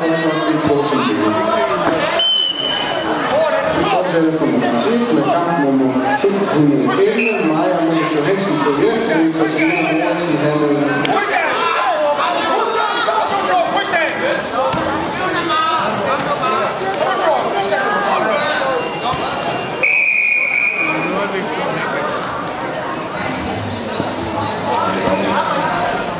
[0.00, 1.34] godt et på sin billede.
[3.76, 7.52] Vi fortsætter på nummer 10 med kamp nummer 211.
[7.52, 9.08] Maja Mons Johansen på F.
[9.36, 11.39] Christina Mortensen hernede.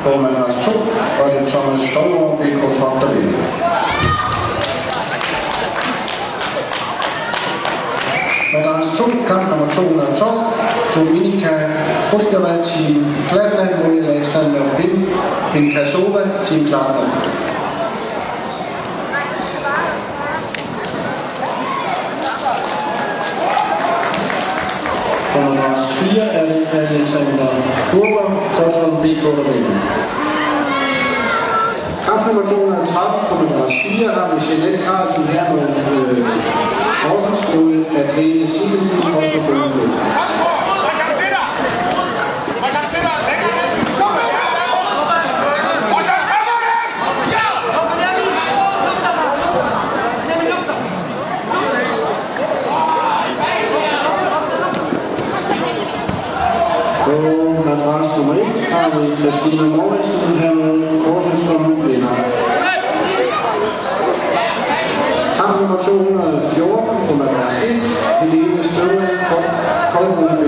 [0.02, 0.70] Formand Lars 2
[1.20, 3.38] og det Thomas Skovgaard, BK Trop, der vinder.
[8.54, 10.40] Madras 2, kamp nummer 212,
[10.96, 11.48] Dominika
[12.10, 15.06] Kostova, Team Klatland mod Alexander Pin,
[15.52, 17.12] Pinkasova, Team Klatland.
[25.36, 26.49] Nummer 4 er
[27.00, 27.48] Alexander
[27.92, 29.74] Burger, Gotland BK, der vinder.
[32.04, 35.68] Kamp nummer 213 på Madras 4 har vi Jeanette Carlsen her med
[36.10, 36.26] øh,
[37.04, 39.90] Horsens mod Adrine Sigelsen, Koster Bønke.
[57.10, 57.16] På
[57.64, 62.16] madras nummer 1 har vi Christina Mauritsen her med Horsens som vinder.
[65.36, 67.74] Kamp nummer 214 på madras 1,
[68.20, 69.08] Helene Støve,
[69.92, 70.39] Koldbrug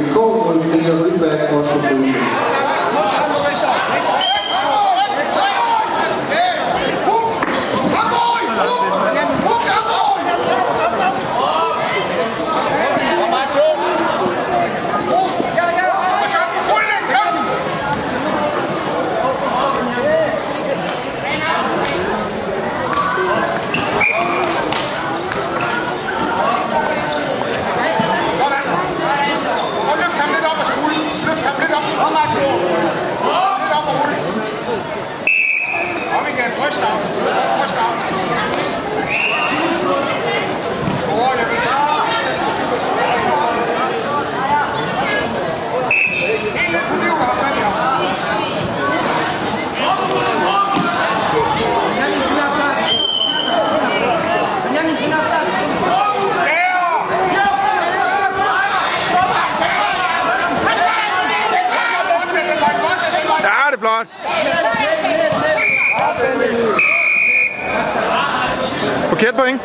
[69.13, 69.61] Forkert point.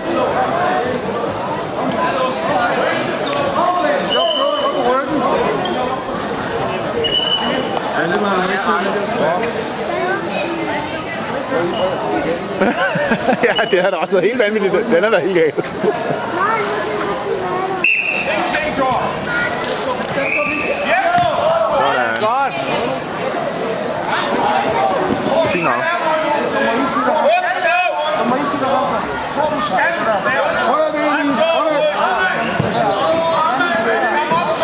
[13.43, 14.73] ja, det har da også været helt vanvittigt.
[14.73, 15.55] Den er da helt galt.
[18.35, 19.03] Ingenting, Thor.
[21.77, 22.21] Sådan.
[22.21, 22.53] Godt.
[25.51, 25.83] Fint nok.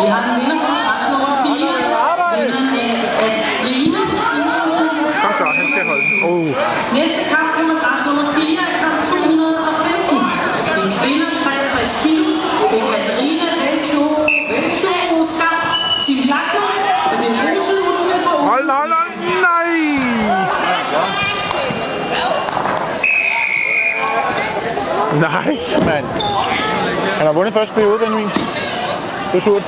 [0.04, 1.54] Vi har en vinder på madras nummer 4.
[2.34, 2.94] Vinderen er
[3.24, 4.88] Adrine Simonsen.
[5.22, 6.06] Kom så, han skal holde.
[6.28, 6.46] Oh.
[6.98, 10.18] Næste kamp på madras nummer 4 er kamp 215.
[10.74, 12.30] Det er kvinder 63 kilo.
[12.70, 14.02] Det er Katarina Velcho,
[14.50, 14.94] Velcho
[15.34, 15.58] Skam,
[16.04, 16.78] Team Platinum.
[17.10, 18.50] Og det er Rose Ulve fra Oslo.
[18.50, 19.12] Hold, hold, hold.
[19.46, 19.70] Nej.
[25.26, 25.52] Nej,
[25.88, 26.06] mand.
[27.18, 28.28] Han har vundet første periode, Benjamin.
[29.32, 29.62] Det er surt.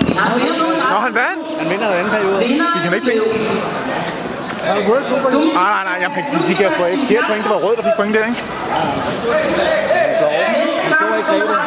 [0.00, 1.46] En vinder på Nå, han vandt.
[1.60, 2.34] Han vinder den anden periode.
[2.34, 3.22] De Vinderen kan ikke blev
[4.62, 6.48] Nej, nej, nej, jeg ikke.
[6.48, 7.42] De kan få ikke flere point.
[7.44, 8.42] Det var rød, der fik point der, ikke?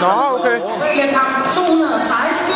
[0.02, 0.58] Nå, okay.
[0.94, 2.54] bliver kamp 216.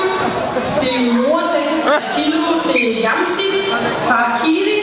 [0.81, 2.41] Det er mor 66 kilo.
[2.73, 3.47] Det er Jamsi
[4.07, 4.79] fra Kili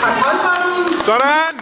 [0.00, 1.04] fra Kolbotn.
[1.04, 1.61] Sådan.